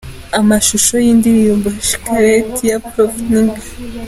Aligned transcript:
Amashusho 0.39 0.93
y’Indirimbo 1.05 1.67
Shikareti 1.87 2.63
ya 2.71 2.77
Prof 2.87 3.13
Nigga:. 3.29 3.61